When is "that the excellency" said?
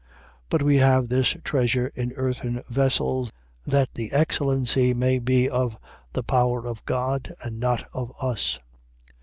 3.67-4.95